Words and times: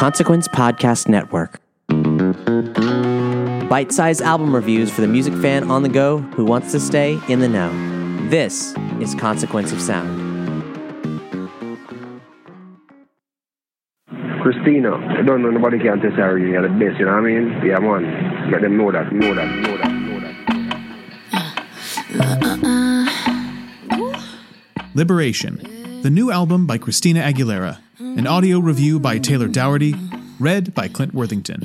Consequence 0.00 0.48
Podcast 0.48 1.08
Network. 1.10 1.60
Bite 3.68 3.92
sized 3.92 4.22
album 4.22 4.54
reviews 4.54 4.90
for 4.90 5.02
the 5.02 5.06
music 5.06 5.34
fan 5.34 5.70
on 5.70 5.82
the 5.82 5.90
go 5.90 6.20
who 6.36 6.46
wants 6.46 6.72
to 6.72 6.80
stay 6.80 7.20
in 7.28 7.40
the 7.40 7.48
know. 7.50 7.70
This 8.30 8.74
is 8.98 9.14
Consequence 9.14 9.72
of 9.72 9.80
Sound. 9.82 10.08
Christina, 14.40 14.96
I 15.18 15.20
don't 15.20 15.42
know 15.42 15.50
nobody 15.50 15.78
can 15.78 16.00
tell 16.00 16.12
her 16.12 16.38
you're 16.38 16.62
the 16.62 16.68
best, 16.82 16.98
you 16.98 17.04
know 17.04 17.12
what 17.12 17.18
I 17.18 17.20
mean? 17.20 17.60
Yeah, 17.62 17.78
man. 17.78 18.50
Let 18.50 18.62
them 18.62 18.78
know 18.78 18.90
that, 18.92 19.12
know 19.12 19.34
that, 19.34 19.54
know 19.54 19.76
that, 19.76 19.92
know 19.92 20.20
that. 24.64 24.94
Liberation, 24.94 26.00
the 26.00 26.08
new 26.08 26.30
album 26.30 26.66
by 26.66 26.78
Christina 26.78 27.20
Aguilera, 27.20 27.80
an 28.20 28.26
audio 28.26 28.58
review 28.58 29.00
by 29.00 29.18
Taylor 29.18 29.48
Dougherty, 29.48 29.94
read 30.38 30.74
by 30.74 30.86
Clint 30.86 31.14
Worthington. 31.14 31.62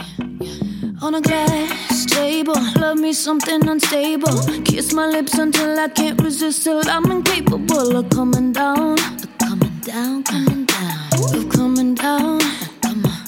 On 1.01 1.13
a 1.13 1.19
glass 1.19 2.05
table, 2.05 2.55
love 2.77 2.97
me 2.97 3.11
something 3.11 3.67
unstable. 3.67 4.39
Kiss 4.63 4.93
my 4.93 5.05
lips 5.05 5.33
until 5.33 5.77
I 5.77 5.89
can't 5.89 6.21
resist, 6.21 6.63
till 6.63 6.81
I'm 6.89 7.11
incapable 7.11 7.97
of 7.97 8.09
coming 8.09 8.53
down, 8.53 8.93
of 8.93 9.37
coming 9.37 9.79
down, 9.81 10.23
coming 10.23 10.63
down, 10.63 11.09
of 11.35 11.49
coming 11.49 11.93
down. 11.93 12.39
Come 12.81 13.05
on, 13.05 13.25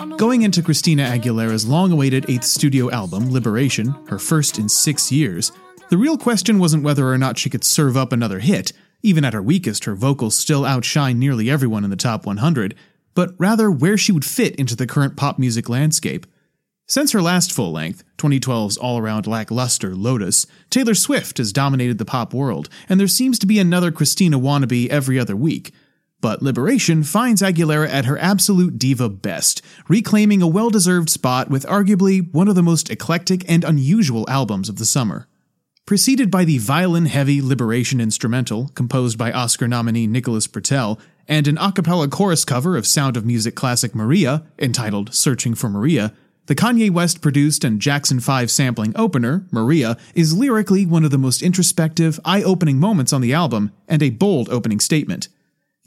come 0.00 0.10
on. 0.10 0.16
Going 0.16 0.42
into 0.42 0.64
Christina 0.64 1.04
Aguilera's 1.04 1.64
long 1.64 1.92
awaited 1.92 2.28
eighth 2.28 2.42
studio 2.42 2.90
album, 2.90 3.30
Liberation, 3.30 3.94
her 4.08 4.18
first 4.18 4.58
in 4.58 4.68
six 4.68 5.12
years, 5.12 5.52
the 5.90 5.96
real 5.96 6.18
question 6.18 6.58
wasn't 6.58 6.82
whether 6.82 7.08
or 7.08 7.18
not 7.18 7.38
she 7.38 7.48
could 7.48 7.62
serve 7.62 7.96
up 7.96 8.12
another 8.12 8.40
hit. 8.40 8.72
Even 9.02 9.24
at 9.24 9.32
her 9.32 9.42
weakest, 9.42 9.84
her 9.84 9.94
vocals 9.94 10.36
still 10.36 10.64
outshine 10.64 11.18
nearly 11.18 11.48
everyone 11.48 11.84
in 11.84 11.90
the 11.90 11.96
top 11.96 12.26
100, 12.26 12.74
but 13.14 13.34
rather 13.38 13.70
where 13.70 13.96
she 13.96 14.12
would 14.12 14.24
fit 14.24 14.56
into 14.56 14.74
the 14.74 14.86
current 14.86 15.16
pop 15.16 15.38
music 15.38 15.68
landscape. 15.68 16.26
Since 16.86 17.12
her 17.12 17.20
last 17.20 17.52
full 17.52 17.70
length, 17.70 18.02
2012's 18.16 18.76
all 18.76 18.98
around 18.98 19.26
lackluster 19.26 19.94
Lotus, 19.94 20.46
Taylor 20.70 20.94
Swift 20.94 21.38
has 21.38 21.52
dominated 21.52 21.98
the 21.98 22.04
pop 22.04 22.32
world, 22.32 22.68
and 22.88 22.98
there 22.98 23.06
seems 23.06 23.38
to 23.40 23.46
be 23.46 23.58
another 23.58 23.92
Christina 23.92 24.38
wannabe 24.38 24.88
every 24.88 25.18
other 25.18 25.36
week. 25.36 25.72
But 26.20 26.42
Liberation 26.42 27.04
finds 27.04 27.42
Aguilera 27.42 27.88
at 27.88 28.06
her 28.06 28.18
absolute 28.18 28.78
diva 28.78 29.08
best, 29.08 29.62
reclaiming 29.86 30.42
a 30.42 30.48
well 30.48 30.70
deserved 30.70 31.10
spot 31.10 31.48
with 31.48 31.64
arguably 31.66 32.32
one 32.32 32.48
of 32.48 32.56
the 32.56 32.62
most 32.62 32.90
eclectic 32.90 33.48
and 33.48 33.62
unusual 33.62 34.28
albums 34.28 34.68
of 34.68 34.76
the 34.76 34.86
summer. 34.86 35.27
Preceded 35.88 36.30
by 36.30 36.44
the 36.44 36.58
violin 36.58 37.06
heavy 37.06 37.40
Liberation 37.40 37.98
instrumental, 37.98 38.68
composed 38.74 39.16
by 39.16 39.32
Oscar 39.32 39.66
nominee 39.66 40.06
Nicholas 40.06 40.46
Britell, 40.46 41.00
and 41.26 41.48
an 41.48 41.56
a 41.56 41.72
cappella 41.72 42.08
chorus 42.08 42.44
cover 42.44 42.76
of 42.76 42.86
Sound 42.86 43.16
of 43.16 43.24
Music 43.24 43.54
classic 43.54 43.94
Maria, 43.94 44.44
entitled 44.58 45.14
Searching 45.14 45.54
for 45.54 45.70
Maria, 45.70 46.12
the 46.44 46.54
Kanye 46.54 46.90
West 46.90 47.22
produced 47.22 47.64
and 47.64 47.80
Jackson 47.80 48.20
5 48.20 48.50
sampling 48.50 48.92
opener, 48.96 49.46
Maria, 49.50 49.96
is 50.14 50.36
lyrically 50.36 50.84
one 50.84 51.06
of 51.06 51.10
the 51.10 51.16
most 51.16 51.40
introspective, 51.40 52.20
eye 52.22 52.42
opening 52.42 52.78
moments 52.78 53.14
on 53.14 53.22
the 53.22 53.32
album, 53.32 53.72
and 53.88 54.02
a 54.02 54.10
bold 54.10 54.50
opening 54.50 54.80
statement. 54.80 55.28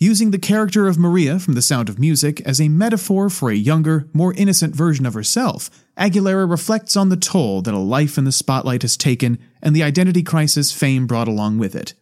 Using 0.03 0.31
the 0.31 0.39
character 0.39 0.87
of 0.87 0.97
Maria 0.97 1.37
from 1.37 1.53
The 1.53 1.61
Sound 1.61 1.87
of 1.87 1.99
Music 1.99 2.41
as 2.41 2.59
a 2.59 2.69
metaphor 2.69 3.29
for 3.29 3.51
a 3.51 3.55
younger, 3.55 4.07
more 4.13 4.33
innocent 4.33 4.75
version 4.75 5.05
of 5.05 5.13
herself, 5.13 5.69
Aguilera 5.95 6.49
reflects 6.49 6.97
on 6.97 7.09
the 7.09 7.15
toll 7.15 7.61
that 7.61 7.75
a 7.75 7.77
life 7.77 8.17
in 8.17 8.23
the 8.23 8.31
spotlight 8.31 8.81
has 8.81 8.97
taken 8.97 9.37
and 9.61 9.75
the 9.75 9.83
identity 9.83 10.23
crisis 10.23 10.71
fame 10.71 11.05
brought 11.05 11.27
along 11.27 11.59
with 11.59 11.75
it. 11.75 11.93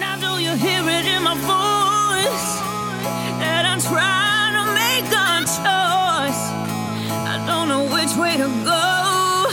Now 0.00 0.16
do 0.18 0.42
you 0.42 0.56
hear 0.56 0.80
it 0.80 1.04
in 1.04 1.22
my 1.22 1.34
voice? 1.44 2.60
That 3.36 3.66
I'm 3.68 3.82
trying 3.82 4.56
to 4.56 4.64
make 4.72 5.12
a 5.12 5.44
choice. 5.44 6.42
I 7.28 7.36
don't 7.46 7.68
know 7.68 7.84
which 7.84 8.16
way 8.16 8.38
to 8.38 8.48
go. 8.64 9.44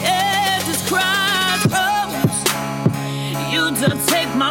If 0.00 0.64
this 0.64 0.80
crossroads, 0.88 2.40
you 3.52 3.70
just 3.86 4.08
take 4.08 4.34
my 4.34 4.50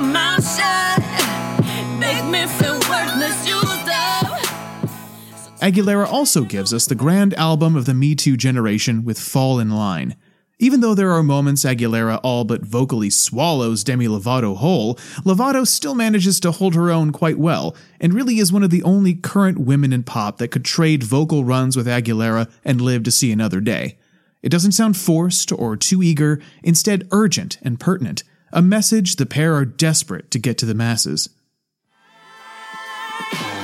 Aguilera 5.61 6.07
also 6.07 6.43
gives 6.43 6.73
us 6.73 6.85
the 6.85 6.95
grand 6.95 7.33
album 7.33 7.75
of 7.75 7.85
the 7.85 7.93
Me 7.93 8.15
Too 8.15 8.37
generation 8.37 9.03
with 9.03 9.19
Fall 9.19 9.59
in 9.59 9.69
Line. 9.69 10.15
Even 10.59 10.79
though 10.79 10.95
there 10.95 11.11
are 11.11 11.21
moments 11.21 11.65
Aguilera 11.65 12.19
all 12.23 12.43
but 12.43 12.61
vocally 12.61 13.09
swallows 13.09 13.83
Demi 13.83 14.07
Lovato 14.07 14.55
whole, 14.55 14.95
Lovato 15.25 15.67
still 15.67 15.93
manages 15.93 16.39
to 16.39 16.51
hold 16.51 16.73
her 16.73 16.89
own 16.89 17.11
quite 17.11 17.37
well, 17.37 17.75
and 17.99 18.13
really 18.13 18.39
is 18.39 18.53
one 18.53 18.63
of 18.63 18.69
the 18.69 18.81
only 18.83 19.13
current 19.13 19.59
women 19.59 19.91
in 19.91 20.03
pop 20.03 20.37
that 20.37 20.47
could 20.47 20.65
trade 20.65 21.03
vocal 21.03 21.43
runs 21.43 21.75
with 21.75 21.85
Aguilera 21.85 22.49
and 22.63 22.79
live 22.79 23.03
to 23.03 23.11
see 23.11 23.31
another 23.31 23.59
day. 23.59 23.97
It 24.41 24.49
doesn't 24.49 24.71
sound 24.71 24.95
forced 24.95 25.51
or 25.51 25.75
too 25.75 26.01
eager, 26.01 26.41
instead 26.63 27.07
urgent 27.11 27.57
and 27.61 27.79
pertinent, 27.79 28.23
a 28.53 28.61
message 28.61 29.17
the 29.17 29.25
pair 29.25 29.53
are 29.53 29.65
desperate 29.65 30.31
to 30.31 30.39
get 30.39 30.57
to 30.59 30.65
the 30.65 30.73
masses. 30.73 31.29
Bye. 33.31 33.56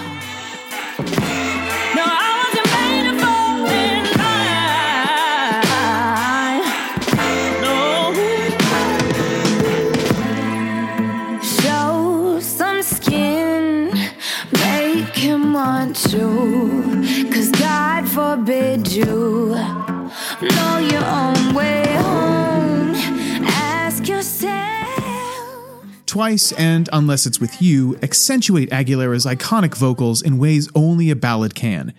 Twice 26.13 26.51
and 26.51 26.89
Unless 26.93 27.25
It's 27.25 27.39
With 27.39 27.59
You 27.59 27.97
accentuate 28.03 28.69
Aguilera's 28.69 29.25
iconic 29.25 29.75
vocals 29.75 30.21
in 30.21 30.37
ways 30.37 30.69
only 30.75 31.09
a 31.09 31.15
ballad 31.15 31.55
can. 31.55 31.91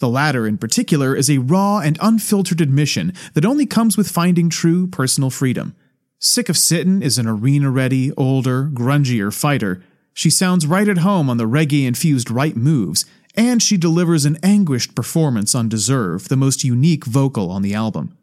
The 0.00 0.08
latter, 0.08 0.44
in 0.44 0.58
particular, 0.58 1.14
is 1.14 1.30
a 1.30 1.38
raw 1.38 1.78
and 1.78 1.96
unfiltered 2.02 2.60
admission 2.60 3.12
that 3.34 3.44
only 3.44 3.66
comes 3.66 3.96
with 3.96 4.10
finding 4.10 4.50
true 4.50 4.88
personal 4.88 5.30
freedom. 5.30 5.76
Sick 6.18 6.48
of 6.48 6.56
Sittin' 6.56 7.00
is 7.00 7.16
an 7.16 7.28
arena 7.28 7.70
ready, 7.70 8.10
older, 8.16 8.68
grungier 8.74 9.32
fighter. 9.32 9.80
She 10.14 10.30
sounds 10.30 10.66
right 10.66 10.88
at 10.88 10.98
home 10.98 11.30
on 11.30 11.36
the 11.36 11.44
reggae 11.44 11.86
infused 11.86 12.28
right 12.28 12.56
moves, 12.56 13.04
and 13.36 13.62
she 13.62 13.76
delivers 13.76 14.24
an 14.24 14.40
anguished 14.42 14.96
performance 14.96 15.54
on 15.54 15.68
Deserve, 15.68 16.26
the 16.26 16.34
most 16.36 16.64
unique 16.64 17.04
vocal 17.04 17.52
on 17.52 17.62
the 17.62 17.74
album. 17.74 18.16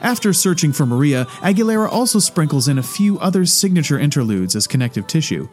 After 0.00 0.32
searching 0.32 0.72
for 0.72 0.86
Maria, 0.86 1.26
Aguilera 1.40 1.90
also 1.90 2.18
sprinkles 2.18 2.68
in 2.68 2.78
a 2.78 2.82
few 2.82 3.18
other 3.18 3.44
signature 3.44 3.98
interludes 3.98 4.56
as 4.56 4.66
connective 4.66 5.06
tissue. 5.06 5.48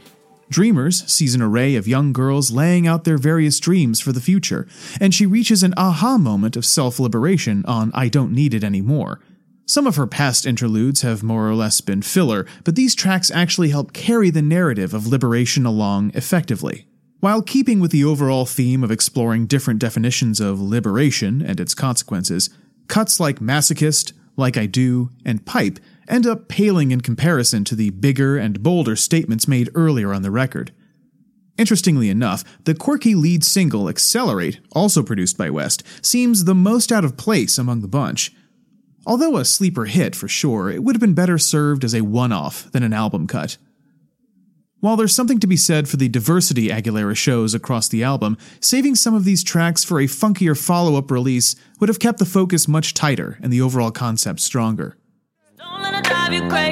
Dreamers 0.51 1.09
sees 1.09 1.33
an 1.33 1.41
array 1.41 1.75
of 1.75 1.87
young 1.87 2.11
girls 2.11 2.51
laying 2.51 2.85
out 2.85 3.05
their 3.05 3.17
various 3.17 3.57
dreams 3.57 4.01
for 4.01 4.11
the 4.11 4.19
future, 4.19 4.67
and 4.99 5.13
she 5.13 5.25
reaches 5.25 5.63
an 5.63 5.73
aha 5.77 6.17
moment 6.17 6.57
of 6.57 6.65
self 6.65 6.99
liberation 6.99 7.63
on 7.65 7.89
I 7.93 8.09
Don't 8.09 8.33
Need 8.33 8.53
It 8.53 8.63
Anymore. 8.63 9.21
Some 9.65 9.87
of 9.87 9.95
her 9.95 10.05
past 10.05 10.45
interludes 10.45 11.03
have 11.03 11.23
more 11.23 11.47
or 11.47 11.55
less 11.55 11.79
been 11.79 12.01
filler, 12.01 12.45
but 12.65 12.75
these 12.75 12.95
tracks 12.95 13.31
actually 13.31 13.69
help 13.69 13.93
carry 13.93 14.29
the 14.29 14.41
narrative 14.41 14.93
of 14.93 15.07
liberation 15.07 15.65
along 15.65 16.11
effectively. 16.15 16.85
While 17.21 17.43
keeping 17.43 17.79
with 17.79 17.91
the 17.91 18.03
overall 18.03 18.45
theme 18.45 18.83
of 18.83 18.91
exploring 18.91 19.45
different 19.45 19.79
definitions 19.79 20.41
of 20.41 20.59
liberation 20.59 21.41
and 21.41 21.61
its 21.61 21.73
consequences, 21.73 22.49
cuts 22.89 23.21
like 23.21 23.39
Masochist, 23.39 24.11
Like 24.35 24.57
I 24.57 24.65
Do, 24.65 25.11
and 25.23 25.45
Pipe 25.45 25.79
end 26.11 26.27
up 26.27 26.47
paling 26.47 26.91
in 26.91 27.01
comparison 27.01 27.63
to 27.63 27.75
the 27.75 27.89
bigger 27.89 28.37
and 28.37 28.61
bolder 28.61 28.95
statements 28.95 29.47
made 29.47 29.69
earlier 29.73 30.13
on 30.13 30.21
the 30.21 30.29
record. 30.29 30.71
Interestingly 31.57 32.09
enough, 32.09 32.43
the 32.65 32.75
quirky 32.75 33.15
lead 33.15 33.43
single 33.43 33.87
Accelerate, 33.87 34.59
also 34.71 35.03
produced 35.03 35.37
by 35.37 35.49
West, 35.49 35.83
seems 36.01 36.43
the 36.43 36.55
most 36.55 36.91
out 36.91 37.05
of 37.05 37.17
place 37.17 37.57
among 37.57 37.81
the 37.81 37.87
bunch. 37.87 38.31
Although 39.05 39.37
a 39.37 39.45
sleeper 39.45 39.85
hit 39.85 40.15
for 40.15 40.27
sure, 40.27 40.69
it 40.69 40.83
would 40.83 40.95
have 40.95 41.01
been 41.01 41.13
better 41.13 41.37
served 41.37 41.83
as 41.83 41.95
a 41.95 42.01
one 42.01 42.31
off 42.31 42.71
than 42.71 42.83
an 42.83 42.93
album 42.93 43.27
cut. 43.27 43.57
While 44.79 44.95
there's 44.97 45.13
something 45.13 45.39
to 45.39 45.47
be 45.47 45.57
said 45.57 45.87
for 45.87 45.97
the 45.97 46.09
diversity 46.09 46.69
Aguilera 46.69 47.15
shows 47.15 47.53
across 47.53 47.87
the 47.87 48.03
album, 48.03 48.37
saving 48.59 48.95
some 48.95 49.13
of 49.13 49.23
these 49.23 49.43
tracks 49.43 49.83
for 49.83 49.99
a 49.99 50.07
funkier 50.07 50.59
follow 50.59 50.95
up 50.95 51.11
release 51.11 51.55
would 51.79 51.89
have 51.89 51.99
kept 51.99 52.17
the 52.17 52.25
focus 52.25 52.67
much 52.67 52.95
tighter 52.95 53.37
and 53.43 53.53
the 53.53 53.61
overall 53.61 53.91
concept 53.91 54.39
stronger. 54.39 54.97
Don't 56.31 56.49
let 56.49 56.71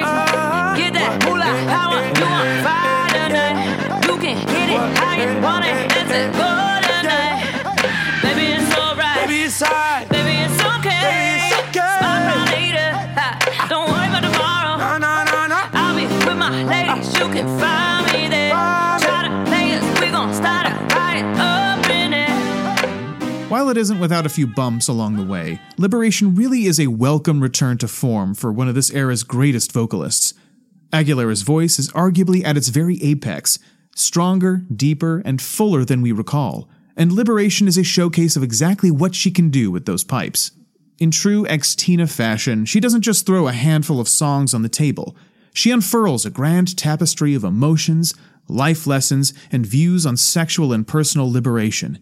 Get 0.80 0.92
that 0.94 1.24
moolah 1.24 1.52
power. 1.68 2.00
You 2.16 2.24
on 2.24 2.48
fire 2.64 3.08
tonight. 3.12 4.06
You 4.06 4.16
can 4.16 4.36
get 4.46 4.68
it 4.70 4.80
how 4.96 5.12
you 5.20 5.40
want 5.42 5.64
it. 5.64 5.74
Let's 5.92 6.10
it 6.10 6.32
go 6.32 6.48
tonight. 6.88 7.44
Baby, 8.22 8.56
it's 8.56 8.72
alright. 8.78 9.26
Baby, 9.26 9.42
it's 9.44 9.62
alright. 9.62 10.08
Baby, 10.08 10.48
it's 10.48 10.60
okay. 10.80 11.04
Baby, 11.04 11.44
it's 11.44 11.52
okay. 11.68 11.98
Smile 12.00 12.44
later. 12.56 12.88
Don't 13.68 13.90
worry 13.90 14.08
about 14.08 14.24
tomorrow. 14.32 14.76
No, 14.80 14.98
no, 14.98 15.24
no, 15.28 15.46
no. 15.48 15.60
I'll 15.72 15.94
be 15.96 16.06
with 16.06 16.36
my 16.36 16.64
ladies. 16.64 17.12
You 17.18 17.28
can 17.28 17.46
find 17.60 17.79
While 23.70 23.78
it 23.78 23.82
isn't 23.82 24.00
without 24.00 24.26
a 24.26 24.30
few 24.30 24.48
bumps 24.48 24.88
along 24.88 25.14
the 25.14 25.22
way, 25.22 25.60
Liberation 25.78 26.34
really 26.34 26.66
is 26.66 26.80
a 26.80 26.88
welcome 26.88 27.40
return 27.40 27.78
to 27.78 27.86
form 27.86 28.34
for 28.34 28.50
one 28.50 28.66
of 28.66 28.74
this 28.74 28.90
era's 28.90 29.22
greatest 29.22 29.70
vocalists. 29.70 30.34
Aguilera's 30.92 31.42
voice 31.42 31.78
is 31.78 31.88
arguably 31.92 32.44
at 32.44 32.56
its 32.56 32.66
very 32.66 33.00
apex, 33.00 33.60
stronger, 33.94 34.64
deeper, 34.74 35.22
and 35.24 35.40
fuller 35.40 35.84
than 35.84 36.02
we 36.02 36.10
recall, 36.10 36.68
and 36.96 37.12
Liberation 37.12 37.68
is 37.68 37.78
a 37.78 37.84
showcase 37.84 38.34
of 38.34 38.42
exactly 38.42 38.90
what 38.90 39.14
she 39.14 39.30
can 39.30 39.50
do 39.50 39.70
with 39.70 39.86
those 39.86 40.02
pipes. 40.02 40.50
In 40.98 41.12
true 41.12 41.44
Xtina 41.44 42.10
fashion, 42.10 42.64
she 42.64 42.80
doesn't 42.80 43.02
just 43.02 43.24
throw 43.24 43.46
a 43.46 43.52
handful 43.52 44.00
of 44.00 44.08
songs 44.08 44.52
on 44.52 44.62
the 44.62 44.68
table. 44.68 45.14
She 45.54 45.70
unfurls 45.70 46.26
a 46.26 46.30
grand 46.30 46.76
tapestry 46.76 47.36
of 47.36 47.44
emotions, 47.44 48.14
life 48.48 48.88
lessons, 48.88 49.32
and 49.52 49.64
views 49.64 50.06
on 50.06 50.16
sexual 50.16 50.72
and 50.72 50.88
personal 50.88 51.30
liberation. 51.30 52.00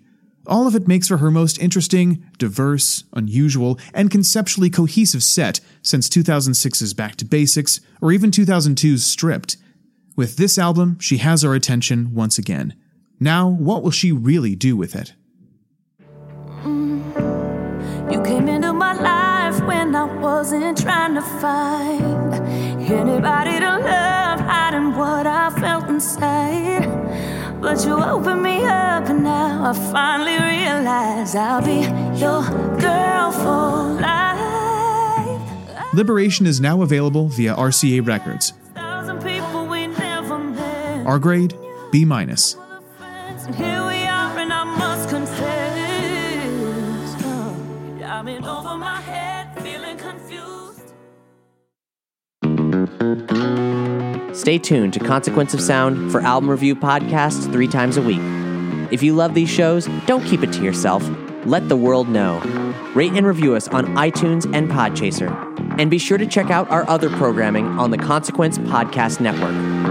All 0.48 0.66
of 0.66 0.74
it 0.74 0.88
makes 0.88 1.08
for 1.08 1.18
her 1.18 1.30
most 1.30 1.60
interesting, 1.60 2.24
diverse, 2.38 3.04
unusual, 3.12 3.78
and 3.92 4.10
conceptually 4.10 4.70
cohesive 4.70 5.22
set 5.22 5.60
since 5.82 6.08
2006's 6.08 6.94
Back 6.94 7.16
to 7.16 7.26
Basics 7.26 7.80
or 8.00 8.12
even 8.12 8.30
2002's 8.30 9.04
Stripped. 9.04 9.58
With 10.16 10.36
this 10.36 10.56
album, 10.58 10.98
she 10.98 11.18
has 11.18 11.44
our 11.44 11.54
attention 11.54 12.14
once 12.14 12.38
again. 12.38 12.74
Now, 13.20 13.46
what 13.46 13.82
will 13.82 13.90
she 13.90 14.10
really 14.10 14.56
do 14.56 14.74
with 14.74 14.96
it? 14.96 15.12
Mm. 16.62 18.12
You 18.12 18.22
came 18.22 18.48
into 18.48 18.72
my 18.72 18.94
life 18.94 19.62
when 19.66 19.94
I 19.94 20.04
wasn't 20.18 20.78
trying 20.78 21.14
to 21.14 21.20
find 21.20 22.34
anybody 22.90 23.60
to 23.60 23.78
love, 23.78 24.40
hiding 24.40 24.96
what 24.96 25.26
I 25.26 25.50
felt 25.50 25.88
inside. 25.88 26.86
But 27.60 27.84
you 27.84 28.02
opened 28.02 28.42
me 28.42 28.64
up, 28.64 28.97
now 29.58 29.70
I 29.70 29.72
finally 29.92 30.38
realize 30.38 31.34
I'll 31.34 31.62
be 31.62 31.80
your 32.18 32.42
girl 32.78 33.32
for 33.32 34.00
life. 34.00 35.40
Liberation 35.92 36.46
is 36.46 36.60
now 36.60 36.82
available 36.82 37.28
via 37.28 37.54
RCA 37.54 38.06
Records. 38.06 38.52
Thousand 38.74 39.22
people 39.22 39.66
we 39.66 39.86
never 39.88 40.38
met. 40.38 41.06
R 41.06 41.18
grade, 41.18 41.54
B 41.90 42.04
minus. 42.04 42.54
Here 43.56 43.86
we 43.86 44.04
are, 44.04 44.38
and 44.38 44.52
I 44.52 44.64
must 44.64 45.08
confess, 45.08 45.54
oh, 47.24 47.56
I'm 48.04 48.28
in 48.28 48.44
over 48.44 48.76
my 48.76 49.00
head, 49.00 49.58
feeling 49.62 49.96
confused. 49.96 50.92
Stay 54.36 54.58
tuned 54.58 54.92
to 54.92 55.00
Consequence 55.00 55.54
of 55.54 55.62
Sound 55.62 56.12
for 56.12 56.20
album 56.20 56.50
review 56.50 56.76
podcasts 56.76 57.50
three 57.50 57.68
times 57.68 57.96
a 57.96 58.02
week. 58.02 58.20
If 58.90 59.02
you 59.02 59.14
love 59.14 59.34
these 59.34 59.50
shows, 59.50 59.86
don't 60.06 60.24
keep 60.24 60.42
it 60.42 60.52
to 60.54 60.62
yourself. 60.62 61.08
Let 61.44 61.68
the 61.68 61.76
world 61.76 62.08
know. 62.08 62.40
Rate 62.94 63.12
and 63.12 63.26
review 63.26 63.54
us 63.54 63.68
on 63.68 63.86
iTunes 63.96 64.44
and 64.54 64.70
Podchaser. 64.70 65.30
And 65.78 65.90
be 65.90 65.98
sure 65.98 66.18
to 66.18 66.26
check 66.26 66.50
out 66.50 66.70
our 66.70 66.88
other 66.88 67.08
programming 67.10 67.66
on 67.66 67.90
the 67.90 67.98
Consequence 67.98 68.58
Podcast 68.58 69.20
Network. 69.20 69.87